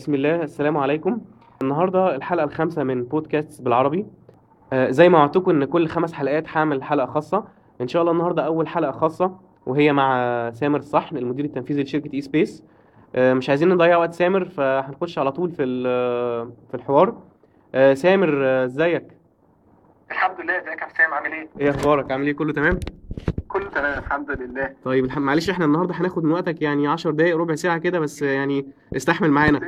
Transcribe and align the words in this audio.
بسم 0.00 0.14
الله 0.14 0.42
السلام 0.42 0.76
عليكم. 0.76 1.20
النهارده 1.62 2.16
الحلقة 2.16 2.44
الخامسة 2.44 2.82
من 2.82 3.04
بودكاست 3.04 3.62
بالعربي. 3.62 4.06
آه، 4.72 4.90
زي 4.90 5.08
ما 5.08 5.18
وعدتكم 5.18 5.50
إن 5.50 5.64
كل 5.64 5.88
خمس 5.88 6.12
حلقات 6.12 6.48
هعمل 6.48 6.82
حلقة 6.82 7.06
خاصة. 7.06 7.44
إن 7.80 7.88
شاء 7.88 8.02
الله 8.02 8.12
النهارده 8.12 8.46
أول 8.46 8.68
حلقة 8.68 8.92
خاصة 8.92 9.38
وهي 9.66 9.92
مع 9.92 10.50
سامر 10.50 10.78
الصحن 10.78 11.16
المدير 11.16 11.44
التنفيذي 11.44 11.82
لشركة 11.82 12.14
اي 12.14 12.20
سبيس 12.20 12.62
مش 13.18 13.48
عايزين 13.48 13.68
نضيع 13.68 13.96
وقت 13.96 14.12
سامر 14.12 14.44
فهنخش 14.44 15.18
على 15.18 15.32
طول 15.32 15.50
في 15.50 15.82
في 16.70 16.74
الحوار. 16.74 17.14
آه، 17.74 17.94
سامر 17.94 18.40
آه، 18.44 18.64
إزيك؟ 18.64 19.04
الحمد 20.10 20.40
لله 20.40 20.58
إزيك 20.58 20.80
يا 20.80 20.86
حسام؟ 20.86 21.14
عامل 21.14 21.32
إيه؟ 21.32 21.48
إيه 21.60 21.70
أخبارك؟ 21.70 22.10
عامل 22.12 22.26
إيه؟ 22.26 22.32
كله 22.36 22.52
تمام؟ 22.52 22.80
تمام 23.74 23.98
الحمد 23.98 24.30
لله. 24.30 24.74
طيب 24.84 25.04
الح- 25.04 25.18
معلش 25.18 25.50
إحنا 25.50 25.64
النهارده 25.64 25.94
هناخد 25.94 26.24
من 26.24 26.32
وقتك 26.32 26.62
يعني 26.62 26.86
10 26.88 27.10
دقايق 27.10 27.36
ربع 27.36 27.54
ساعة 27.54 27.78
كده 27.78 27.98
بس 28.00 28.22
يعني 28.22 28.66
استحمل 28.96 29.30
معانا. 29.30 29.58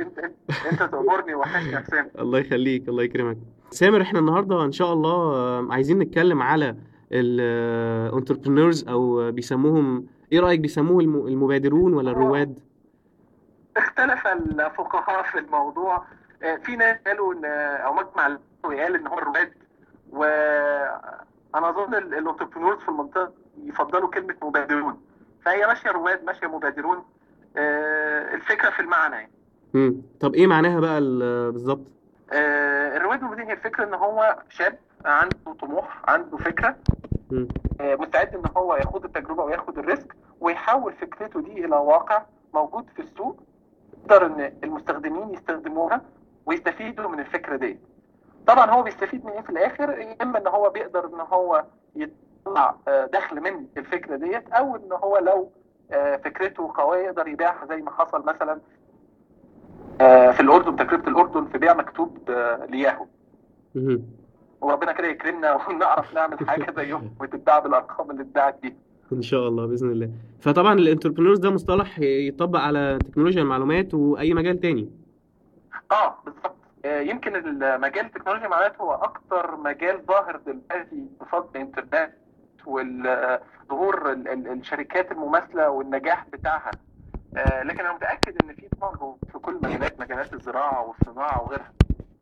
انت 0.71 0.83
تأمرني 0.83 1.35
وحشني 1.35 1.71
يا 1.71 1.79
حسام. 1.79 2.09
الله 2.19 2.39
يخليك 2.39 2.89
الله 2.89 3.03
يكرمك. 3.03 3.37
سامر 3.71 4.01
إحنا 4.01 4.19
النهارده 4.19 4.65
إن 4.65 4.71
شاء 4.71 4.93
الله 4.93 5.73
عايزين 5.73 5.99
نتكلم 5.99 6.41
على 6.41 6.75
ال 7.11 7.24
entrepreneurs 7.24 8.87
أو 8.89 9.31
بيسموهم 9.31 10.05
إيه 10.31 10.39
رأيك 10.39 10.59
بيسموه 10.59 10.99
الم- 11.01 11.27
المبادرون 11.27 11.93
ولا 11.93 12.11
الرواد؟ 12.11 12.59
اختلف 13.77 14.27
الفقهاء 14.27 15.23
في 15.23 15.39
الموضوع. 15.39 16.03
آه، 16.43 16.55
في 16.55 16.75
ناس 16.75 16.97
قالوا 17.07 17.33
إن 17.33 17.45
أو 17.85 17.93
مجمع 17.93 18.37
قال 18.63 18.95
إن 18.95 19.07
هو 19.07 19.17
الرواد 19.19 19.51
وأنا 20.11 21.69
أظن 21.69 21.93
ال 21.95 22.01
entrepreneurs 22.01 22.79
في 22.79 22.89
المنطقة 22.89 23.31
يفضلوا 23.57 24.09
كلمة 24.09 24.35
مبادرون. 24.43 25.01
فهي 25.45 25.67
ماشيه 25.67 25.91
رواد 25.91 26.23
ماشية 26.23 26.47
مبادرون. 26.47 27.03
آه، 27.57 28.33
الفكرة 28.35 28.69
في 28.69 28.79
المعنى 28.79 29.15
يعني. 29.15 29.31
مم. 29.73 30.01
طب 30.19 30.33
إيه 30.35 30.47
معناها 30.47 30.79
بقى 30.79 30.97
ال- 30.97 31.51
بالظبط؟ 31.51 31.87
آه، 32.33 32.97
الرواد 32.97 33.19
المبادرين 33.19 33.47
هي 33.47 33.53
الفكرة 33.53 33.83
إن 33.83 33.93
هو 33.93 34.39
شاب 34.49 34.79
عنده 35.05 35.53
طموح 35.61 36.01
عنده 36.07 36.37
فكرة. 36.37 36.75
آه، 37.81 37.95
مستعد 37.95 38.35
إن 38.35 38.43
هو 38.57 38.75
ياخد 38.75 39.05
التجربة 39.05 39.43
وياخد 39.43 39.77
الريسك 39.77 40.15
ويحول 40.39 40.93
فكرته 40.93 41.41
دي 41.41 41.65
إلى 41.65 41.75
واقع 41.75 42.23
موجود 42.53 42.85
في 42.95 43.01
السوق. 43.01 43.43
يقدر 44.03 44.25
إن 44.25 44.53
المستخدمين 44.63 45.29
يستخدموها 45.33 46.01
ويستفيدوا 46.45 47.09
من 47.09 47.19
الفكرة 47.19 47.55
دي. 47.55 47.79
طبعا 48.47 48.71
هو 48.71 48.83
بيستفيد 48.83 49.25
من 49.25 49.31
إيه 49.31 49.41
في 49.41 49.49
الآخر؟ 49.49 49.89
يا 49.99 50.15
إما 50.21 50.39
إن 50.39 50.47
هو 50.47 50.69
بيقدر 50.69 51.05
إن 51.05 51.19
هو 51.19 51.65
يطلع 52.47 52.75
آه، 52.87 53.05
دخل 53.05 53.41
من 53.41 53.65
الفكرة 53.77 54.15
ديت 54.15 54.49
أو 54.49 54.75
إن 54.75 54.91
هو 54.91 55.17
لو 55.17 55.51
آه، 55.91 56.15
فكرته 56.15 56.71
قوية 56.75 57.05
يقدر 57.05 57.27
يبيعها 57.27 57.65
زي 57.65 57.81
ما 57.81 57.91
حصل 57.91 58.25
مثلا 58.25 58.61
آه، 60.01 60.31
في 60.31 60.39
الأردن 60.39 60.75
تجربه 60.75 61.07
الأردن 61.07 61.45
في 61.45 61.57
بيع 61.57 61.73
مكتوب 61.73 62.29
لياهو. 62.69 63.05
وربنا 64.61 64.91
كده 64.91 65.07
يكرمنا 65.07 65.67
ونعرف 65.67 66.13
نعمل 66.13 66.47
حاجة 66.47 66.73
زيهم 66.77 67.15
وتتباع 67.21 67.59
بالأرقام 67.59 68.11
اللي 68.11 68.21
اتباعت 68.21 68.59
دي. 68.61 68.75
إن 69.13 69.21
شاء 69.21 69.47
الله 69.47 69.65
بإذن 69.65 69.91
الله. 69.91 70.09
فطبعا 70.39 70.73
الانتربرينورز 70.73 71.39
ده 71.39 71.49
مصطلح 71.51 71.99
يطبق 71.99 72.59
على 72.59 72.99
تكنولوجيا 73.05 73.41
المعلومات 73.41 73.93
وأي 73.93 74.33
مجال 74.33 74.59
تاني. 74.59 74.91
آه 75.91 76.17
بالظبط. 76.25 76.55
يمكن 76.85 77.35
المجال 77.35 78.05
التكنولوجيا 78.05 78.45
المعلومات 78.45 78.81
هو 78.81 78.93
أكتر 78.93 79.55
مجال 79.55 80.01
ظاهر 80.07 80.41
دلوقتي 80.45 81.07
بفضل 81.21 81.49
الإنترنت. 81.55 82.13
ال- 82.67 84.47
الشركات 84.47 85.11
المماثلة 85.11 85.69
والنجاح 85.69 86.27
بتاعها. 86.33 86.71
آه، 87.37 87.63
لكن 87.63 87.79
أنا 87.79 87.93
متأكد 87.93 88.35
إن 88.43 88.55
في 88.55 88.67
طبعا 88.81 89.15
في 89.31 89.39
كل 89.39 89.53
مجالات 89.63 89.99
مجالات 89.99 90.33
الزراعة 90.33 90.87
والصناعة 90.87 91.43
وغيرها. 91.43 91.71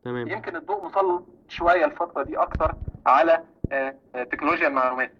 تمام. 0.04 0.28
يمكن 0.28 0.56
الضوء 0.56 0.86
مسلط 0.86 1.26
شوية 1.48 1.84
الفترة 1.84 2.22
دي 2.22 2.36
أكتر 2.36 2.72
على 3.06 3.42
آه، 3.72 3.94
آه، 4.14 4.22
تكنولوجيا 4.24 4.68
المعلومات. 4.68 5.12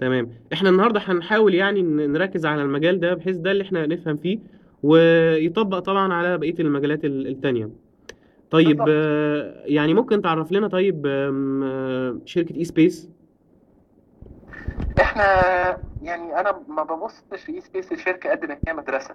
تمام. 0.00 0.30
إحنا 0.52 0.68
النهارده 0.68 1.00
هنحاول 1.04 1.54
يعني 1.54 1.82
نركز 1.82 2.46
على 2.46 2.62
المجال 2.62 3.00
ده 3.00 3.14
بحيث 3.14 3.36
ده 3.36 3.50
اللي 3.50 3.62
إحنا 3.64 3.86
نفهم 3.86 4.16
فيه 4.16 4.38
ويطبق 4.82 5.78
طبعا 5.78 6.12
على 6.14 6.38
بقية 6.38 6.54
المجالات 6.60 7.04
ال- 7.04 7.26
التانية. 7.26 7.70
طيب 8.50 8.68
بالظبط. 8.76 8.88
آه، 8.90 9.62
يعني 9.64 9.94
ممكن 9.94 10.22
تعرف 10.22 10.52
لنا 10.52 10.68
طيب 10.68 11.06
شركة 12.24 12.56
eSpace؟ 12.56 13.10
إحنا 15.16 15.78
يعني 16.02 16.40
أنا 16.40 16.62
ما 16.68 16.82
ببصش 16.82 17.44
في 17.44 17.52
eSpace 17.54 17.92
كشركة 17.92 18.30
قد 18.30 18.44
ما 18.44 18.58
هي 18.68 18.72
مدرسة. 18.72 19.14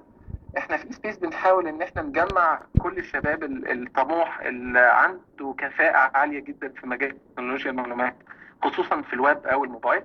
إحنا 0.57 0.77
في 0.77 0.93
eSpace 0.93 1.17
بنحاول 1.17 1.67
ان 1.67 1.81
إحنا 1.81 2.01
نجمع 2.01 2.61
كل 2.79 2.97
الشباب 2.97 3.43
ال- 3.43 3.71
الطموح 3.87 4.39
اللي 4.41 4.79
عنده 4.79 5.55
كفاءة 5.57 6.17
عالية 6.17 6.39
جدا 6.39 6.69
في 6.69 6.87
مجال 6.87 7.17
تكنولوجيا 7.33 7.71
المعلومات 7.71 8.15
خصوصا 8.63 9.01
في 9.01 9.13
الويب 9.13 9.45
أو 9.47 9.63
الموبايل. 9.63 10.03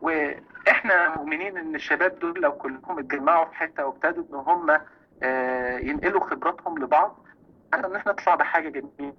وإحنا 0.00 1.16
مؤمنين 1.16 1.58
إن 1.58 1.74
الشباب 1.74 2.18
دول 2.18 2.40
لو 2.42 2.52
كلهم 2.52 2.98
اتجمعوا 2.98 3.44
في 3.44 3.54
حتة 3.54 3.86
وابتدوا 3.86 4.24
إن 4.30 4.34
هم 4.34 4.78
آه، 5.22 5.78
ينقلوا 5.78 6.20
خبراتهم 6.30 6.78
لبعض 6.78 7.26
إحنا 7.74 7.86
إن 7.86 7.96
إحنا 7.96 8.12
نطلع 8.12 8.34
بحاجة 8.34 8.68
جميلة. 8.68 9.14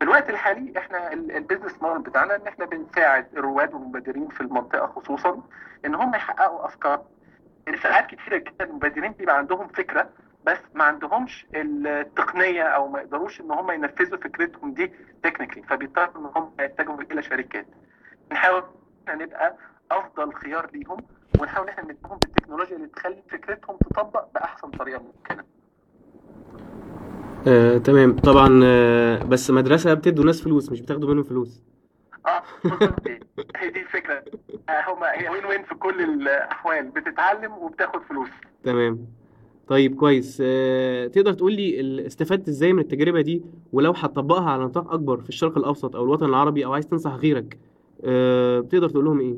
في 0.00 0.04
الوقت 0.04 0.30
الحالي 0.30 0.78
إحنا 0.78 1.12
ال- 1.12 1.36
ال 1.36 1.41
business 1.41 1.82
model 1.82 2.02
بتاعنا 2.02 2.36
ان 2.36 2.46
إحنا 2.46 2.64
بنساعد 2.64 3.26
الرواد 3.36 3.74
والمبادرين 3.74 4.28
في 4.28 4.40
المنطقة 4.40 4.86
خصوصا 4.86 5.42
إن 5.84 5.94
هم 5.94 6.14
يحققوا 6.14 6.64
أفكار. 6.66 7.04
ساعات 7.82 8.06
كتيرة 8.06 8.36
جدا 8.36 8.64
المبادرين 8.64 9.12
بيبقى 9.12 9.38
عندهم 9.38 9.68
فكرة 9.68 10.10
بس 10.46 10.58
ما 10.74 10.84
عندهمش 10.84 11.46
التقنية 11.54 12.62
أو 12.62 12.88
ما 12.88 13.00
يقدروش 13.00 13.40
إن 13.40 13.50
هم 13.50 13.70
ينفذوا 13.70 14.18
فكرتهم 14.18 14.74
دي 14.74 14.92
technically 15.22 15.62
فبيضطروا 15.62 16.16
إن 16.18 16.30
هم 16.36 16.52
يتجهوا 16.60 17.02
إلى 17.02 17.22
شركات. 17.22 17.66
نحاول 18.32 18.64
إحنا 19.08 19.24
نبقى 19.24 19.56
أفضل 19.90 20.34
خيار 20.34 20.70
ليهم 20.72 20.96
ونحاول 21.40 21.68
إن 21.68 21.72
إحنا 21.78 21.84
نديهم 21.92 22.18
بالتكنولوجيا 22.18 22.76
اللي 22.76 22.86
تخلي 22.88 23.22
فكرتهم 23.30 23.76
تطبق 23.76 24.24
بأحسن 24.34 24.70
طريقة 24.70 25.02
ممكنة. 25.02 25.44
آه، 27.48 27.78
تمام. 27.78 28.16
طبعا 28.16 28.60
آه، 28.64 29.22
بس 29.24 29.50
مدرسة 29.50 29.94
بتدوا 29.94 30.24
ناس 30.24 30.42
فلوس 30.42 30.72
مش 30.72 30.80
بتاخدوا 30.80 31.10
منهم 31.10 31.22
فلوس. 31.24 31.62
آه 32.26 32.42
بالظبط. 32.64 33.08
هي 33.56 33.70
دي 33.70 33.80
الفكرة. 33.80 34.24
آه، 34.68 34.92
هما 34.92 35.06
هي 35.12 35.28
وين 35.28 35.44
وين 35.46 35.62
في 35.62 35.74
كل 35.74 36.00
الأحوال. 36.00 36.90
بتتعلم 36.90 37.52
وبتاخد 37.52 38.00
فلوس. 38.08 38.28
تمام. 38.64 38.98
طيب 39.68 39.94
كويس. 39.94 40.42
آه، 40.44 41.06
تقدر 41.06 41.32
تقول 41.32 41.52
لي 41.52 41.80
ال- 41.80 42.00
استفدت 42.06 42.48
إزاي 42.48 42.72
من 42.72 42.78
التجربة 42.78 43.20
دي؟ 43.20 43.42
ولو 43.72 43.90
هتطبقها 43.90 44.50
على 44.50 44.64
نطاق 44.64 44.92
أكبر 44.92 45.20
في 45.20 45.28
الشرق 45.28 45.58
الأوسط 45.58 45.96
أو 45.96 46.04
الوطن 46.04 46.26
العربي 46.26 46.64
أو 46.64 46.72
عايز 46.72 46.86
تنصح 46.86 47.14
غيرك 47.14 47.58
آه، 48.04 48.60
بتقدر 48.60 48.88
تقول 48.88 49.04
لهم 49.04 49.20
إيه؟ 49.20 49.36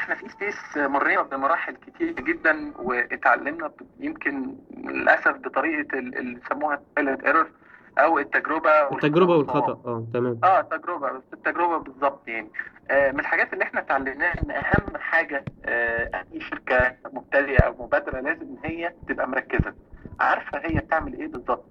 إحنا 0.00 0.14
في 0.14 0.28
سبيس 0.28 0.76
مرينا 0.76 1.22
بمراحل 1.22 1.76
كتير 1.76 2.12
جدا 2.12 2.72
واتعلمنا 2.78 3.70
يمكن 4.00 4.56
للأسف 4.76 5.28
بطريقة 5.36 5.98
ال- 5.98 6.18
اللي 6.18 6.34
بيسموها 6.34 6.80
ايرور 6.98 7.50
أو 7.98 8.18
التجربة 8.18 8.92
التجربة 8.92 9.36
والخطأ. 9.36 9.58
والخطأ. 9.58 9.88
آه 9.90 10.06
تمام. 10.14 10.40
آه 10.44 10.60
تجربة 10.60 11.12
بس 11.12 11.22
التجربة 11.32 11.78
بالظبط 11.78 12.28
يعني. 12.28 12.48
آه، 12.90 13.10
من 13.12 13.20
الحاجات 13.20 13.52
اللي 13.52 13.64
إحنا 13.64 13.80
اتعلمناها 13.80 14.34
إن 14.44 14.50
أهم 14.50 14.96
حاجة 14.96 15.44
آه، 15.64 16.24
أي 16.34 16.40
شركة 16.40 16.96
مبتدئة 17.12 17.62
أو 17.62 17.84
مبادرة 17.84 18.20
لازم 18.20 18.42
إن 18.42 18.56
هي 18.64 18.92
تبقى 19.08 19.28
مركزة. 19.28 19.74
عارفة 20.20 20.58
هي 20.58 20.78
بتعمل 20.78 21.14
إيه 21.20 21.26
بالظبط؟ 21.26 21.64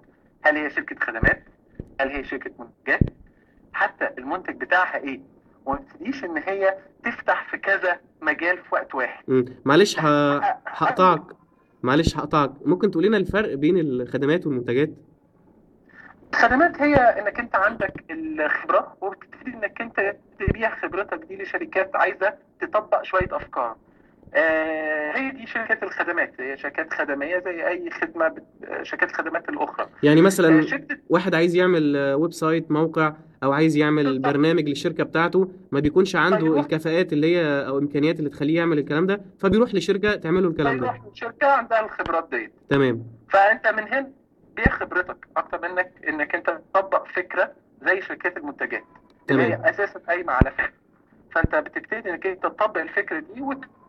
هل 0.44 0.56
هي 0.56 0.70
شركة 0.70 0.96
خدمات؟ 1.06 1.44
هل 2.00 2.08
هي 2.08 2.24
شركة 2.24 2.50
منتجات؟ 2.58 3.00
حتى 3.72 4.08
المنتج 4.18 4.56
بتاعها 4.56 4.96
إيه؟ 4.96 5.20
وما 5.66 5.78
تبتديش 5.78 6.24
إن 6.24 6.38
هي 6.38 6.74
تفتح 7.04 7.50
في 7.50 7.56
كذا 7.58 7.98
مجال 8.22 8.58
في 8.58 8.64
وقت 8.72 8.94
واحد. 8.94 9.24
مم. 9.28 9.44
معلش 9.64 9.98
هقطعك. 9.98 11.22
معلش 11.82 12.16
هقطعك. 12.16 12.50
ممكن 12.64 12.90
تقول 12.90 13.04
لنا 13.04 13.16
الفرق 13.16 13.54
بين 13.54 13.78
الخدمات 13.78 14.46
والمنتجات؟ 14.46 14.90
الخدمات 16.34 16.80
هي 16.82 16.94
إنك 16.94 17.38
أنت 17.40 17.54
عندك 17.56 18.04
الخبرة 18.10 18.96
وبتبتدي 19.00 19.54
إنك 19.54 19.80
أنت 19.80 20.16
تبيع 20.40 20.74
خبرتك 20.76 21.24
دي 21.24 21.42
لشركات 21.42 21.96
عايزة 21.96 22.34
تطبق 22.60 23.02
شوية 23.02 23.28
أفكار. 23.32 23.76
هي 25.14 25.30
دي 25.30 25.46
شركات 25.46 25.82
الخدمات. 25.82 26.40
هي 26.40 26.56
شركات 26.58 26.92
خدمية 26.94 27.38
زي 27.38 27.68
أي 27.68 27.90
خدمة 27.90 28.28
بت... 28.28 28.42
شركات 28.82 29.10
الخدمات 29.10 29.48
الأخرى. 29.48 29.86
يعني 30.02 30.20
آه 30.20 30.24
مثلا 30.24 30.62
شركه 30.62 30.98
واحد 31.08 31.34
عايز 31.34 31.54
يعمل 31.56 31.96
آه، 31.96 32.16
website 32.16 32.70
موقع 32.70 33.12
أو 33.42 33.52
عايز 33.52 33.76
يعمل 33.76 34.04
بالظبط. 34.04 34.24
برنامج 34.24 34.68
للشركة 34.68 35.04
بتاعته 35.04 35.48
ما 35.72 35.80
بيكونش 35.80 36.16
عنده 36.16 36.36
أيوة. 36.36 36.60
الكفاءات 36.60 37.12
اللي 37.12 37.36
هي 37.36 37.66
أو 37.66 37.78
الامكانيات 37.78 38.18
اللي 38.18 38.30
تخليه 38.30 38.56
يعمل 38.56 38.78
الكلام 38.78 39.06
ده 39.06 39.20
فبيروح 39.38 39.74
لشركة 39.74 40.14
تعمل 40.16 40.42
له 40.42 40.48
الكلام 40.48 40.76
ده. 40.80 40.86
يروح 40.86 41.00
شركه 41.14 41.46
عندها 41.46 41.84
الخبرات 41.84 42.28
ديت. 42.30 42.52
تمام. 42.68 43.06
فأنت 43.30 43.66
من 43.66 43.82
هنا 43.82 44.10
بيع 44.56 44.64
خبرتك. 44.70 45.26
أكتر 45.36 45.60
منك 45.68 45.92
إنك 46.08 46.34
أنت 46.34 46.60
تطبق 46.74 47.06
فكرة 47.08 47.52
زي 47.86 48.02
شركات 48.02 48.36
المنتجات 48.36 48.84
اللي 49.30 49.46
تمام. 49.46 49.62
هي 49.64 49.70
أساسا 49.70 49.98
قايمة 49.98 50.32
على 50.32 50.50
فكرة. 50.50 50.72
فأنت 51.34 51.54
بتبتدي 51.54 52.10
إنك 52.10 52.26
أنت 52.26 52.42
تطبق 52.42 52.80
الفكرة 52.80 53.18
دي 53.20 53.40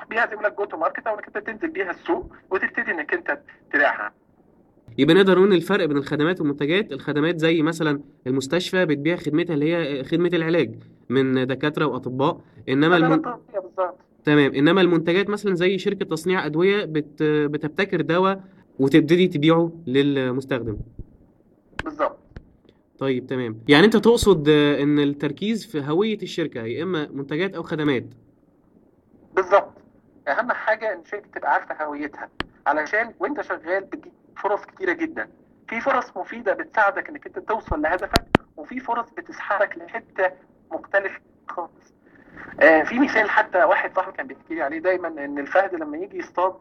وتبيعها 0.06 0.30
زي 0.30 0.36
ما 0.36 0.42
لك 0.42 0.58
go 0.58 0.66
to 0.66 0.78
market 0.78 1.08
أو 1.08 1.16
إنك 1.16 1.26
أنت 1.28 1.38
تنزل 1.38 1.68
بيها 1.70 1.92
السوق 1.92 2.34
وتبتدي 2.52 2.92
إنك 2.92 3.14
أنت 3.14 3.40
تبيعها. 3.74 4.14
يبقى 4.98 5.16
نقدر 5.16 5.40
نقول 5.40 5.54
الفرق 5.54 5.86
بين 5.86 5.98
الخدمات 5.98 6.42
والمنتجات 6.42 6.92
الخدمات 6.92 7.40
زي 7.40 7.62
مثلا 7.62 8.02
المستشفى 8.28 8.86
بتبيع 8.86 9.16
خدمتها 9.16 9.54
اللي 9.54 9.76
هي 9.76 10.04
خدمة 10.04 10.30
العلاج 10.34 10.76
من 11.10 11.48
دكاترة 11.48 11.86
وأطباء 11.86 12.42
إنما 12.70 12.96
خدمات 12.96 13.12
المن... 13.26 13.40
تمام. 14.24 14.54
إنما 14.54 14.82
المنتجات 14.82 15.30
مثلا 15.30 15.54
زي 15.56 15.78
شركة 15.78 16.06
تصنيع 16.06 16.46
أدوية 16.46 16.86
بت... 16.86 17.24
بتبتكر 17.24 18.02
دواء 18.02 18.44
وتبتدي 18.80 19.28
تبيعه 19.28 19.72
للمستخدم. 19.88 20.78
بالظبط. 21.84 22.18
طيب 22.98 23.28
تمام. 23.28 23.60
يعني 23.68 23.86
أنت 23.86 23.98
تقصد 23.98 24.50
إن 24.50 25.00
التركيز 25.00 25.66
في 25.66 25.82
هوية 25.82 26.18
الشركة 26.24 26.62
يا 26.62 26.84
إما 26.84 27.10
منتجات 27.14 27.56
أو 27.56 27.64
خدمات؟ 27.64 28.06
بالظبط. 29.36 29.75
أهم 30.28 30.52
حاجة 30.52 30.94
إن 30.94 31.00
الشركة 31.00 31.30
تبقى 31.36 31.54
عارفة 31.54 31.86
هويتها. 31.86 32.30
علشان 32.68 33.14
وأنت 33.20 33.42
شغال 33.42 33.84
بتجيب 33.84 34.14
فرص 34.38 34.66
كتيرة 34.66 34.94
جدا. 34.94 35.30
في 35.68 35.82
فرص 35.82 36.18
مفيدة 36.18 36.54
بتساعدك 36.54 37.10
إنك 37.10 37.26
أنت 37.26 37.40
توصل 37.40 37.82
لهدفك 37.82 38.24
وفي 38.58 38.80
فرص 38.80 39.10
بتسحبك 39.10 39.78
لحتة 39.78 40.32
مختلفة 40.72 41.20
خالص. 41.50 41.94
آه 42.62 42.84
في 42.84 43.00
مثال 43.00 43.30
حتى 43.30 43.64
واحد 43.64 43.96
صاحبي 43.96 44.12
كان 44.12 44.28
بيحكي 44.28 44.56
لي 44.56 44.62
عليه 44.62 44.80
دايما 44.80 45.08
إن 45.08 45.40
الفهد 45.40 45.76
لما 45.76 45.98
يجي 45.98 46.18
يصطاد 46.18 46.56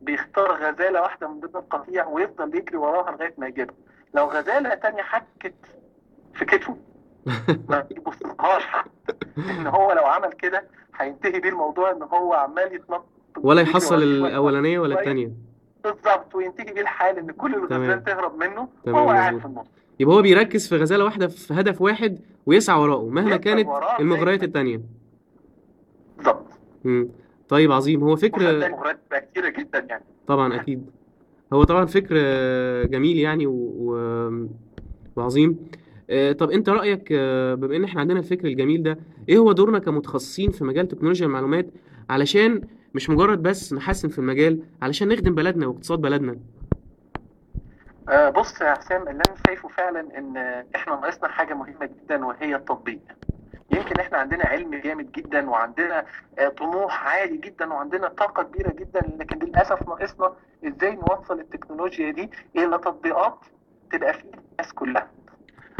بيختار 0.00 0.52
غزالة 0.52 1.02
واحدة 1.02 1.28
من 1.28 1.40
ضمن 1.40 1.56
القطيع 1.56 2.06
ويفضل 2.06 2.56
يجري 2.56 2.76
وراها 2.76 3.12
لغاية 3.12 3.34
ما 3.38 3.46
يجيبها. 3.46 3.76
لو 4.14 4.24
غزالة 4.24 4.74
تانية 4.74 5.02
حكت 5.02 5.54
في 6.34 6.44
كتفه 6.44 6.76
ما 7.68 7.86
يبصلهاش 7.90 8.62
إن 9.38 9.66
هو 9.66 9.92
لو 9.92 10.04
عمل 10.06 10.32
كده 10.32 10.64
هينتهي 10.96 11.40
بيه 11.40 11.48
الموضوع 11.48 11.90
إن 11.90 12.02
هو 12.02 12.32
عمال 12.34 12.74
يتنطط 12.74 13.04
ولا 13.36 13.62
يحصل 13.62 14.02
الأولانية 14.02 14.78
ولا 14.78 14.94
شوية. 14.94 15.00
التانية 15.02 15.30
بالظبط 15.84 16.34
وينتهي 16.34 16.72
بيه 16.72 16.80
الحال 16.80 17.18
إن 17.18 17.30
كل. 17.30 17.54
الغزلان 17.54 18.04
تهرب 18.04 18.36
منه 18.38 18.68
تمام، 18.84 18.96
وهو 18.96 19.08
قاعد. 19.08 19.38
في 19.38 19.44
النص 19.46 19.66
يبقى 20.00 20.16
هو 20.16 20.22
بيركز 20.22 20.68
في 20.68 20.76
غزالة 20.76 21.04
واحدة 21.04 21.26
في 21.28 21.54
هدف 21.54 21.82
واحد 21.82 22.18
ويسعى 22.46 22.80
وراءه 22.80 23.08
مهما 23.08 23.36
كانت 23.36 23.68
المغريات. 24.00 24.42
التانية 24.42 24.80
بالظبط. 26.16 26.46
طيب 27.48 27.72
عظيم 27.72 28.02
هو 28.04 28.16
فكر 28.16 28.68
مغريات 28.70 29.00
كتيرة 29.30 29.48
جدا 29.48 29.78
يعني 29.88 30.04
طبعا 30.26 30.54
أكيد 30.54 30.90
هو 31.52 31.64
طبعا 31.64 31.84
فكر 31.86 32.14
جميل 32.86 33.16
يعني 33.16 33.46
و... 33.46 33.52
و... 33.52 34.48
وعظيم 35.16 35.58
طب 36.38 36.50
أنت 36.50 36.68
رأيك 36.68 37.08
آه، 37.12 37.54
بما 37.54 37.76
إن 37.76 37.84
إحنا 37.84 38.00
عندنا 38.00 38.18
الفكر 38.18 38.46
الجميل 38.46 38.82
ده 38.82 38.98
إيه 39.28 39.38
هو 39.38 39.52
دورنا 39.52 39.78
كمتخصصين 39.78 40.50
في 40.50 40.64
مجال 40.64 40.88
تكنولوجيا 40.88 41.26
المعلومات 41.26 41.66
علشان 42.10 42.60
مش 42.94 43.10
مجرد 43.10 43.42
بس 43.42 43.72
نحسن 43.72 44.08
في 44.08 44.18
المجال 44.18 44.62
علشان 44.82 45.08
نخدم 45.08 45.34
بلدنا 45.34 45.66
واقتصاد 45.66 45.98
بلدنا؟ 46.00 46.36
آه 48.08 48.30
بص 48.30 48.60
يا 48.60 48.74
حسام 48.74 49.02
اللي 49.02 49.22
أنا 49.28 49.36
شايفه 49.46 49.68
فعلا 49.68 50.18
إن 50.18 50.36
إحنا 50.74 50.94
ناقصنا 50.94 51.28
حاجة 51.28 51.54
مهمة 51.54 51.86
جدا 51.86 52.26
وهي 52.26 52.56
التطبيق. 52.56 53.00
يمكن 53.70 54.00
إحنا 54.00 54.18
عندنا 54.18 54.44
علم 54.46 54.74
جامد 54.74 55.12
جدا 55.12 55.50
وعندنا 55.50 56.04
آه، 56.38 56.48
طموح 56.48 57.06
عالي 57.06 57.36
جدا 57.36 57.72
وعندنا 57.72 58.08
طاقة 58.08 58.42
كبيرة 58.42 58.72
جدا 58.72 59.00
لكن 59.20 59.38
للأسف 59.46 59.88
ناقصنا 59.88 60.32
إزاي 60.66 60.96
نوصل 61.10 61.40
التكنولوجيا 61.40 62.10
دي 62.10 62.30
إلى 62.56 62.78
تطبيقات 62.78 63.38
تبقى 63.92 64.14
في 64.14 64.24
الناس 64.24 64.72
كلها. 64.74 65.10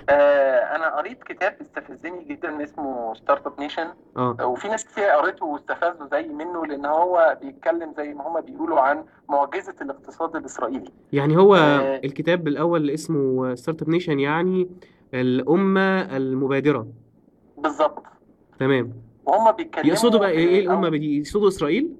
آه 0.08 0.76
أنا 0.76 0.96
قريت 0.96 1.22
كتاب 1.24 1.56
استفزني 1.60 2.24
جدا 2.24 2.64
اسمه 2.64 3.14
Start-up 3.14 3.61
Nation 3.61 3.87
وفي 4.42 4.68
ناس 4.68 4.84
كتير 4.84 5.04
قريته 5.04 5.46
واستفادوا 5.46 6.06
زي 6.12 6.28
منه 6.28 6.66
لأن 6.66 6.86
هو 6.86 7.38
بيتكلم 7.42 7.94
زي 7.96 8.14
ما 8.14 8.28
هما 8.28 8.40
بيقولوا 8.40 8.80
عن 8.80 9.04
معجزة 9.28 9.74
الاقتصاد 9.82 10.36
الإسرائيلي. 10.36 10.90
يعني 11.12 11.36
هو 11.36 11.54
آه. 11.54 12.00
الكتاب 12.04 12.48
الأول 12.48 12.80
اللي 12.80 12.94
اسمه 12.94 13.54
Start-up 13.55 13.88
Nation 13.88 14.20
يعني 14.20 14.68
الأمة 15.14 16.16
المبادرة. 16.16 16.86
بالظبط. 17.58 18.02
تمام. 18.60 18.92
وهم 19.26 19.52
بيتكلموا 19.52 19.88
يقصدوا 19.88 20.20
بقى 20.20 20.30
إيه؟ 20.30 20.48
إيه 20.48 20.66
أو- 20.66 20.70
الأمة؟ 20.70 20.88
دي 20.88 21.18
يقصدوا 21.18 21.48
إسرائيل؟ 21.48 21.96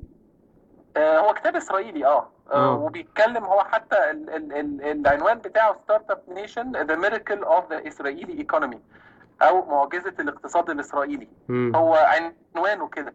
آه، 0.97 1.19
هو 1.19 1.35
كتاب 1.35 1.57
إسرائيلي 1.57 2.07
آه. 2.07 2.29
آه. 2.51 2.55
آه، 2.55 2.75
وبيتكلم 2.75 3.45
هو 3.45 3.65
حتى 3.65 4.11
ال 4.11 4.31
ال 4.31 4.53
ال 4.53 4.83
العنوان 4.83 5.39
بتاعه 5.39 5.77
Start-up 5.85 6.23
Nation 6.29 6.73
the 6.77 6.97
miracle 6.97 7.43
of 7.43 7.71
the 7.73 7.89
Israeli 7.89 8.33
economy 8.33 8.81
أو 9.43 9.65
معجزة 9.65 10.15
الاقتصاد 10.21 10.71
الإسرائيلي 10.71 11.29
مم. 11.49 11.73
هو 11.77 11.95
عنوانه 11.95 12.89
كده 12.89 13.15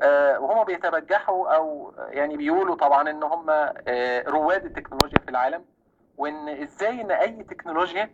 آه، 0.00 0.40
وهم 0.40 0.64
بيتبجحوا 0.64 1.56
أو 1.56 1.94
يعني 2.08 2.36
بيقولوا 2.36 2.76
طبعا 2.76 3.10
إن 3.10 3.22
هم 3.22 3.46
آه، 3.50 4.24
رواد 4.28 4.64
التكنولوجيا 4.64 5.18
في 5.24 5.28
العالم 5.30 5.64
وإن 6.18 6.48
إزاي 6.48 7.00
إن 7.00 7.10
أي 7.10 7.42
تكنولوجيا 7.42 8.10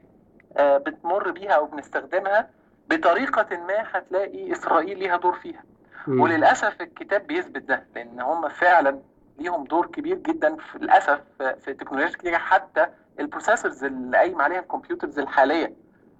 آه، 0.56 0.78
بتمر 0.78 1.30
بيها 1.30 1.52
أو 1.52 1.66
بنستخدمها 1.66 2.50
بطريقة 2.88 3.56
ما 3.56 3.84
هتلاقي 3.92 4.52
إسرائيل 4.52 4.98
ليها 4.98 5.16
دور 5.16 5.34
فيها 5.34 5.62
مم. 6.06 6.20
وللأسف 6.20 6.80
الكتاب 6.80 7.26
بيثبت 7.26 7.62
ده 7.62 7.86
لأن 7.94 8.20
هم 8.20 8.48
فعلا 8.48 9.00
ليهم 9.38 9.64
دور 9.64 9.86
كبير 9.86 10.16
جدا 10.18 10.56
في 10.56 10.78
للاسف 10.78 11.20
في 11.64 11.74
تكنولوجيا 11.74 12.16
كتير 12.16 12.38
حتى 12.38 12.86
ال 13.20 13.26
processors 13.26 13.84
اللي 13.84 14.16
قايم 14.16 14.42
عليها 14.42 14.60
ال 14.60 14.66
computers 14.66 15.18
الحالية 15.18 15.74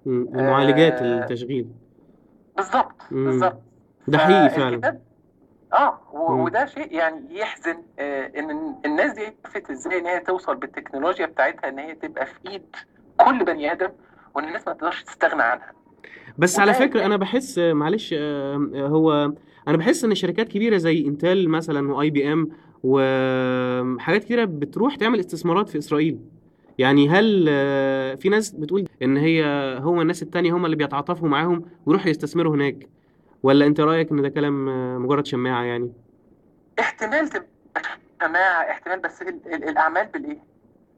مم. 0.05 0.27
ومعالجات 0.29 0.93
آه، 1.01 1.19
التشغيل 1.23 1.67
بالظبط. 2.57 2.95
بالظبط 3.11 3.61
ده 4.07 4.17
حقيقي 4.17 4.49
فعلا 4.49 4.99
آه 5.73 5.99
مم. 6.13 6.39
وده 6.39 6.65
شيء 6.65 6.93
يعني 6.93 7.39
يحزن 7.39 7.83
آه 7.99 8.31
إن 8.39 8.75
الناس 8.85 9.11
دي 9.13 9.37
عرفت 9.45 9.69
إزاي 9.69 9.99
إن 9.99 10.05
هي 10.05 10.19
توصل 10.19 10.55
بالتكنولوجيا 10.55 11.25
بتاعتها 11.25 11.69
إن 11.69 11.79
هي 11.79 11.95
تبقى 11.95 12.25
في 12.25 12.49
إيد 12.49 12.75
كل 13.17 13.45
بني 13.45 13.71
آدم 13.71 13.89
وإن 14.35 14.45
الناس 14.47 14.67
ما 14.67 14.73
تقدرش 14.73 15.03
تستغنى 15.03 15.43
عنها 15.43 15.71
بس 16.37 16.59
على 16.59 16.73
فكرة 16.73 17.05
أنا 17.05 17.17
بحس 17.17 17.57
معلش 17.59 18.15
آه، 18.17 18.69
هو 18.75 19.31
أنا 19.67 19.77
بحس 19.77 20.03
إن 20.03 20.15
شركات 20.15 20.47
كبيرة 20.47 20.77
زي 20.77 21.07
Intel 21.07 21.47
مثلا 21.47 21.93
و 21.93 22.09
IBM 22.09 22.49
وحاجات 22.83 24.23
كتيرة 24.23 24.45
بتروح 24.45 24.95
تعمل 24.95 25.19
استثمارات 25.19 25.69
في 25.69 25.77
إسرائيل 25.77 26.19
يعني 26.77 27.09
هل 27.09 27.45
في 28.17 28.29
ناس 28.29 28.51
بتقول 28.51 28.87
إن 29.01 29.17
هي 29.17 29.43
هو 29.81 30.01
الناس 30.01 30.23
التانية 30.23 30.55
هم 30.55 30.65
اللي 30.65 30.75
بيتعاطفوا 30.75 31.27
معاهم 31.27 31.65
ويروحوا 31.85 32.09
يستثمروا 32.09 32.55
هناك 32.55 32.87
ولا 33.43 33.65
أنت 33.65 33.79
رأيك 33.79 34.11
إن 34.11 34.21
ده 34.21 34.29
كلام 34.29 34.65
مجرد 35.03 35.25
شماعة 35.25 35.63
يعني 35.63 35.91
احتمال 36.79 37.27
تبقى 37.29 37.47
جماعة 38.21 38.61
احتمال 38.71 38.99
بس 38.99 39.21
ال 39.21 39.27
ال 39.53 39.69
الأعمال 39.69 40.05
بالإيه؟ 40.13 40.43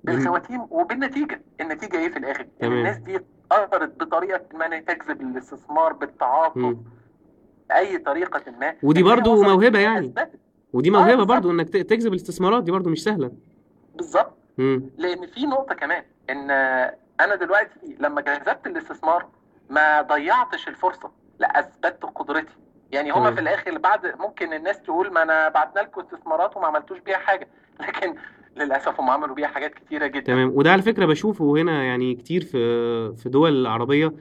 بالخواتيم 0.04 0.62
وبالنتيجة 0.70 1.42
النتيجة 1.62 1.98
إيه 1.98 2.10
في 2.10 2.18
الآخر؟ 2.18 2.46
تمام. 2.60 2.78
الناس 2.78 2.98
دي 2.98 3.20
قدرت 3.50 4.00
بطريقة 4.00 4.42
ما 4.54 4.80
تجذب 4.80 5.22
الاستثمار 5.22 5.94
بالتعاطف. 5.94 6.76
باي 7.72 7.98
طريقة 7.98 8.52
ما 8.60 8.76
ودي 8.84 9.04
برضو 9.04 9.60
هي 9.60 9.82
يعني. 9.84 10.08
أثبتت. 10.08 10.40
ودي 10.74 10.90
آه، 10.90 10.94
موهبه 10.94 11.10
بالظبط. 11.12 11.28
برضو 11.28 11.52
انك 11.52 11.70
تجذب 11.70 12.14
الاستثمارات 12.14 12.64
دي 12.64 12.72
برضو 12.72 12.90
مش 12.90 13.04
سهلة 13.04 13.32
بالظبط. 13.96 14.38
لأن 14.98 15.28
في 15.28 15.46
نقطة 15.46 15.76
كمان 15.76 16.04
إن 16.30 16.52
أنا 17.22 17.36
دلوقتي 17.36 17.96
لما 18.00 18.22
جذبت 18.22 18.68
الاستثمار 18.68 19.26
ما 19.70 20.02
ضيعتش 20.02 20.68
الفرصة 20.68 21.12
لا 21.40 21.60
أثبتت 21.60 22.06
قدرتي 22.16 22.56
يعني 22.92 23.12
هما. 23.12 23.32
في 23.32 23.42
الآخر 23.42 23.78
بعد 23.78 24.20
ممكن 24.20 24.54
الناس 24.54 24.82
تقول 24.82 25.14
ما 25.14 25.24
أنا 25.24 25.50
بعتنا 25.50 25.82
لكم 25.82 26.02
استثمارات 26.02 26.58
وما 26.58 26.68
عملتوش 26.68 27.00
بيها 27.00 27.18
حاجة 27.18 27.48
لكن 27.88 28.16
للأسف 28.58 29.00
هم 29.00 29.10
عملوا 29.10 29.36
بيها 29.36 29.48
حاجات 29.48 29.74
كتيرة 29.74 30.08
جدا 30.08 30.26
تمام 30.26 30.52
وده 30.56 30.72
على 30.72 30.82
فكرة 30.82 31.06
بشوفه 31.06 31.58
هنا 31.58 31.84
يعني 31.84 32.16
كتير 32.16 32.44
في 32.44 33.14
في 33.16 33.30
دول 33.30 33.68
عربية 33.68 34.14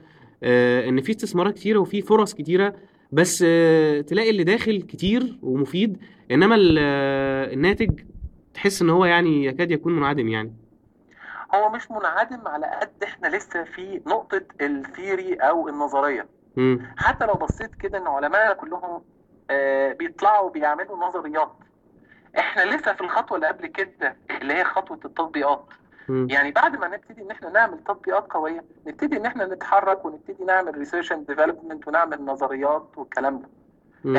آه، 0.43 0.89
إن 0.89 1.01
في 1.01 1.11
استثمارات 1.11 1.53
كتيرة 1.53 1.79
وفي 1.79 2.01
فرص 2.01 2.33
كتيرة 2.33 2.73
بس 3.11 3.43
آه، 3.47 4.01
تلاقي 4.01 4.29
اللي 4.29 4.43
داخل 4.43 4.81
كتير 4.81 5.39
ومفيد 5.41 5.97
إنما 6.31 6.55
آه، 6.79 7.53
الناتج 7.53 7.99
تحس 8.53 8.81
إن 8.81 8.89
هو 8.89 9.05
يعني 9.05 9.45
يكاد 9.45 9.71
يكون 9.71 9.95
منعدم 9.95 10.27
يعني 10.27 10.53
هو 11.55 11.69
مش 11.69 11.91
منعدم 11.91 12.47
على 12.47 12.65
قد 12.81 13.03
إحنا 13.03 13.27
لسه 13.27 13.63
في 13.63 14.01
نقطة 14.07 14.41
الثيري 14.61 15.35
أو 15.35 15.67
النظرية 15.67 16.27
مم. 16.55 16.93
حتى 16.97 17.25
لو 17.25 17.33
بصيت 17.33 17.75
كده 17.75 17.97
إن 17.97 18.07
علماء 18.07 18.53
كلهم 18.53 19.01
آه، 19.49 19.93
بيطلعوا 19.93 20.49
بيعملوا 20.49 21.07
نظريات 21.07 21.51
إحنا 22.37 22.75
لسه 22.75 22.93
في 22.93 23.01
الخطوة 23.01 23.37
اللي 23.37 23.47
قبل 23.47 23.67
كده 23.67 24.15
اللي 24.41 24.53
هي 24.53 24.63
خطوة 24.63 24.99
التطبيقات. 25.05 25.65
يعني 26.09 26.51
بعد 26.51 26.75
ما 26.75 26.87
نبتدي 26.87 27.21
إن 27.21 27.31
إحنا 27.31 27.49
نعمل 27.49 27.83
تطبيقات 27.83 28.27
قوية 28.31 28.63
نبتدي 28.87 29.17
إن 29.17 29.25
إحنا 29.25 29.45
نتحرك 29.45 30.05
ونبتدي 30.05 30.43
نعمل 30.43 30.77
research 30.77 31.11
and 31.11 31.27
development 31.27 31.87
ونعمل 31.87 32.25
نظريات 32.25 32.89
والكلام 32.97 33.41
ده. 33.41 33.47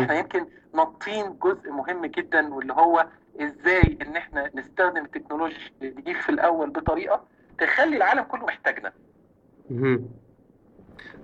إحنا 0.00 0.18
يمكن 0.18 0.46
ناطين 0.74 1.38
جزء 1.42 1.70
مهم 1.70 2.06
جدا 2.06 2.54
واللي 2.54 2.72
هو 2.72 3.06
إزاي 3.40 3.98
إن 4.02 4.16
إحنا 4.16 4.50
نستخدم 4.54 5.04
التكنولوجيا 5.04 5.58
دي 5.82 6.14
في 6.14 6.28
الأول 6.28 6.70
بطريقة 6.70 7.24
تخلي 7.58 7.96
العالم 7.96 8.22
كله 8.22 8.44
محتاجنا. 8.46 8.92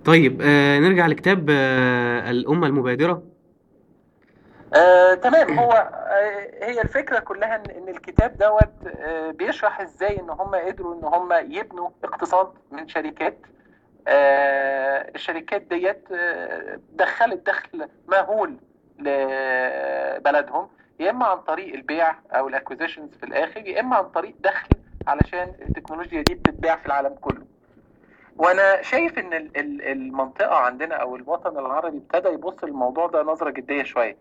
طيب 0.05 0.41
آه 0.41 0.79
نرجع 0.79 1.07
لكتاب 1.07 1.47
آه 1.49 2.31
الأمة 2.31 2.67
المبادرة 2.67 3.23
آه، 4.75 5.13
تمام. 5.13 5.59
هو 5.59 5.71
آه، 5.71 6.65
هي 6.65 6.81
الفكرة 6.81 7.19
كلها 7.19 7.55
إن 7.55 7.89
الكتاب 7.89 8.37
دوت 8.37 8.93
آه، 8.99 9.31
بيشرح 9.31 9.81
إزاي 9.81 10.19
إن 10.19 10.29
هم 10.29 10.55
قدروا 10.55 10.95
إن 10.95 11.03
هم 11.03 11.33
يبنوا 11.33 11.89
اقتصاد 12.03 12.53
من 12.71 12.87
شركات. 12.87 13.37
آه، 14.07 15.11
الشركات 15.15 15.61
ديت 15.61 16.11
آه، 16.11 16.79
دخلت 16.93 17.45
دخل 17.47 17.89
مهول 18.07 18.57
لبلدهم. 18.99 20.69
يا 20.99 21.09
إما 21.09 21.25
عن 21.25 21.37
طريق 21.37 21.73
البيع 21.73 22.15
أو 22.31 22.47
الاكوزيشنز 22.47 23.09
في 23.17 23.23
الآخر 23.25 23.67
يا 23.67 23.79
إما 23.79 23.95
عن 23.95 24.09
طريق 24.09 24.35
دخل 24.39 24.67
علشان 25.07 25.53
التكنولوجيا 25.61 26.21
دي 26.21 26.33
بتتباع 26.35 26.75
في 26.75 26.85
العالم 26.85 27.15
كله. 27.21 27.45
وأنا 28.37 28.81
شايف 28.81 29.19
إن 29.19 29.33
ال- 29.33 29.57
ال- 29.57 29.81
المنطقة 29.81 30.55
عندنا 30.55 30.95
أو 30.95 31.15
الوطن 31.15 31.57
العربي 31.59 31.97
ابتدى 31.97 32.29
يبص 32.33 32.63
للموضوع 32.63 33.07
ده 33.07 33.23
نظرة 33.23 33.49
جدية 33.49 33.83
شوية. 33.83 34.17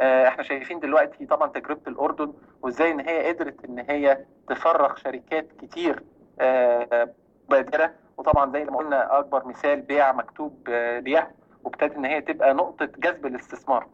إحنا 0.00 0.42
شايفين 0.42 0.80
دلوقتي 0.80 1.26
طبعا 1.26 1.48
تجربة 1.48 1.80
الأردن 1.86 2.32
وإزاي 2.62 2.90
إن 2.90 3.00
هي 3.00 3.28
قدرت 3.28 3.64
إن 3.64 3.78
هي 3.78 4.24
تفرغ 4.48 4.96
شركات 4.96 5.52
كتير 5.52 6.02
آه، 6.40 7.14
بادرة. 7.48 7.92
وطبعا 8.16 8.52
زي 8.52 8.64
ما 8.64 8.76
قلنا 8.76 9.18
أكبر 9.18 9.46
مثال 9.46 9.80
بيع 9.80 10.12
مكتوب 10.12 10.68
آه، 10.68 10.98
ليها 10.98 11.30
وابتدت 11.64 11.96
إن 11.96 12.04
هي 12.04 12.20
تبقى 12.20 12.54
نقطة 12.54 12.88
جذب 12.98 13.26
الاستثمار. 13.26 13.86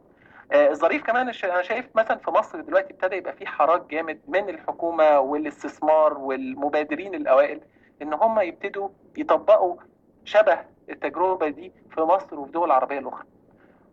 آه، 0.52 0.68
الظريف 0.70 1.02
كمان 1.02 1.22
أنا 1.44 1.62
شايف 1.62 1.86
مثلا 1.94 2.16
في 2.18 2.30
مصر 2.30 2.60
دلوقتي 2.60 2.92
ابتدى 2.94 3.16
يبقى 3.16 3.32
في 3.32 3.46
حراك 3.46 3.86
جامد 3.90 4.20
من 4.28 4.48
الحكومة 4.48 5.18
والاستثمار 5.20 6.18
والمبادرين 6.18 7.14
الأوائل 7.14 7.60
إن 8.02 8.14
هم 8.14 8.40
يبتدوا 8.40 8.88
يطبقوا 9.16 9.76
شبه 10.24 10.58
التجربة 10.90 11.48
دي 11.48 11.72
في 11.94 12.00
مصر 12.00 12.40
وفي 12.40 12.52
دول 12.52 12.66
العربية 12.66 12.98
الأخرى. 12.98 13.26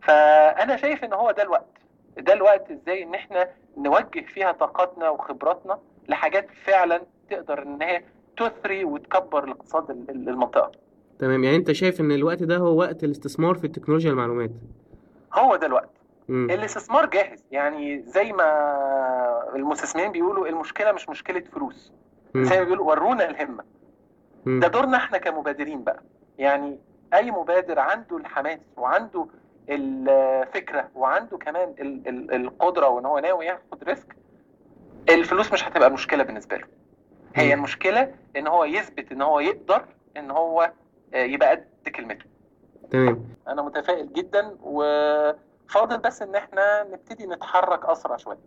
فأنا 0.02 0.76
شايف 0.76 1.04
إن 1.04 1.12
هو 1.12 1.30
ده 1.30 1.42
الوقت. 1.42 1.85
ده 2.18 2.32
الوقت 2.32 2.70
إزاي 2.70 3.02
ان 3.02 3.14
إحنا 3.14 3.48
نوجه 3.76 4.20
فيها 4.34 4.52
طاقتنا 4.52 5.10
وخبراتنا 5.10 5.78
لحاجات 6.08 6.46
فعلا 6.64 7.02
تقدر 7.30 7.62
ان 7.62 7.82
هي 7.82 8.02
تثري 8.36 8.84
وتكبر 8.84 9.44
الاقتصاد 9.44 9.90
ال- 9.90 10.10
ال- 10.10 10.28
المنطقة. 10.28 10.72
تمام 11.18 11.44
يعني 11.44 11.56
انت 11.56 11.72
شايف 11.72 12.00
ان 12.00 12.12
الوقت 12.12 12.42
ده 12.42 12.56
هو 12.56 12.76
وقت 12.78 13.04
الاستثمار 13.04 13.54
في 13.54 13.64
التكنولوجيا 13.64 14.10
المعلومات 14.10 14.50
هو 15.34 15.56
ده 15.56 15.66
الوقت. 15.66 15.90
امم 16.30 16.50
الاستثمار 16.50 17.06
جاهز 17.06 17.44
يعني 17.50 18.02
زي 18.02 18.32
ما 18.32 18.46
المستثمرين 19.56 20.12
بيقولوا 20.12 20.48
المشكلة 20.48 20.92
مش 20.92 21.08
مشكلة 21.08 21.40
فلوس. 21.40 21.92
زي 22.36 22.58
ما 22.58 22.64
بيقولوا 22.64 22.86
ورونا 22.86 23.28
الهمة. 23.30 23.64
ده 24.46 24.68
دورنا 24.68 24.96
إحنا 24.96 25.18
كمبادرين 25.18 25.84
بقى. 25.84 26.02
يعني 26.38 26.78
أي 27.14 27.30
مبادر 27.30 27.78
عنده 27.78 28.16
الحماس 28.16 28.58
وعنده 28.76 29.26
الفكرة 29.70 30.88
وعنده 30.94 31.38
كمان 31.38 31.74
ال- 31.80 32.08
ال- 32.08 32.34
القدرة 32.34 32.88
وإن 32.88 33.06
هو 33.06 33.18
ناوي 33.18 33.46
ياخد 33.46 33.84
ريسك 33.84 34.16
الفلوس 35.08 35.52
مش 35.52 35.64
هتبقى 35.68 35.90
مشكله 35.90 36.22
بالنسبة 36.22 36.56
له. 36.56 36.64
هي. 37.34 37.54
المشكلة 37.54 38.14
إن 38.36 38.46
هو 38.46 38.64
يثبت 38.64 39.12
إن 39.12 39.22
هو 39.22 39.40
يقدر 39.40 39.84
إن 40.16 40.30
هو 40.30 40.72
آه، 41.14 41.24
يبقى 41.24 41.50
قد 41.50 41.88
كلمته. 41.94 42.24
تمام. 42.90 43.24
أنا 43.48 43.62
متفائل 43.62 44.12
جدا 44.12 44.56
وفاضل 44.62 45.98
بس 45.98 46.22
إن 46.22 46.34
إحنا 46.34 46.86
نبتدي 46.92 47.26
نتحرك 47.26 47.84
أسرع 47.84 48.16
شوية. 48.16 48.38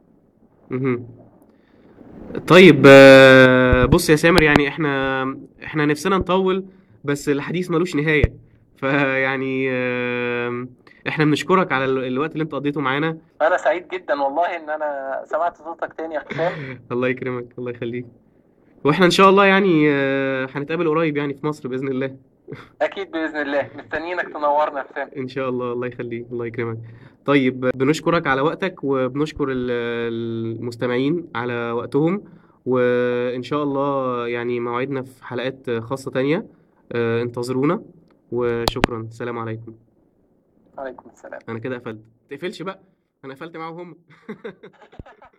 طيب 2.48 2.84
آه، 2.88 3.86
بص 3.86 4.10
يا 4.10 4.16
سامر 4.16 4.44
يعني 4.44 4.68
إحنا 4.68 5.24
إحنا 5.64 5.86
نفسنا 5.86 6.18
نطول 6.18 6.66
بس 7.04 7.30
الحديث 7.30 7.72
ملوش 7.72 7.96
نهاية. 7.96 8.34
فيعني 8.80 9.70
إحنا 11.08 11.26
بنشكرك 11.26 11.72
على 11.72 11.86
ال- 11.86 12.04
الوقت 12.06 12.32
اللي 12.32 12.44
أنت 12.44 12.56
قضيته 12.56 12.82
معانا. 12.82 13.18
أنا 13.42 13.58
سعيد 13.58 13.88
جدا 13.88 14.22
والله 14.22 14.46
إن 14.56 14.70
أنا 14.70 15.22
سمعت 15.26 15.58
صوتك 15.58 15.94
تاني 15.94 16.16
يا 16.16 16.20
حسام. 16.20 16.52
الله 16.92 17.08
يكرمك 17.08 17.46
الله 17.58 17.72
يخليك. 17.72 18.06
وإحنا 18.84 19.06
إن 19.06 19.12
شاء 19.12 19.30
الله 19.30 19.46
يعني 19.46 19.90
آه، 19.92 20.48
هنتقابل 20.56 20.88
قريب 20.90 21.18
يعني 21.18 21.34
في 21.34 21.46
مصر 21.48 21.70
بإذن 21.70 21.88
الله. 21.88 22.16
أكيد 22.82 23.12
بإذن 23.12 23.38
الله. 23.38 23.70
مستنيينك 23.78 24.28
تنورنا 24.30 24.80
يا 24.80 24.86
حسام. 24.92 25.10
إن 25.18 25.28
شاء 25.28 25.50
الله 25.50 25.74
الله 25.74 25.88
يخليك 25.88 26.26
الله 26.32 26.46
يكرمك. 26.46 26.78
طيب 27.26 27.60
بنشكرك 27.76 28.28
على 28.28 28.42
وقتك 28.42 28.84
وبنشكر 28.84 29.48
ال- 29.52 29.72
المستمعين 30.60 31.28
على 31.36 31.72
وقتهم. 31.72 32.24
وإن 32.66 33.44
شاء 33.44 33.64
الله 33.64 34.28
يعني 34.28 34.60
موعدنا 34.60 35.02
في 35.02 35.26
حلقات 35.26 35.70
خاصة 35.80 36.12
تانية. 36.12 36.46
آه، 36.92 37.22
انتظرونا. 37.22 37.82
وشكرا. 38.32 39.02
السلام 39.02 39.40
عليكم. 39.40 39.76
عليكم 40.78 41.10
السلام. 41.10 41.40
أنا 41.50 41.60
كده 41.60 41.78
قفلت. 41.78 42.02
تقفلش 42.30 42.62
بقى. 42.62 42.80
أنا 43.26 43.34
قفلت 43.34 43.58
معاهم 43.58 43.80
هم. 43.80 43.98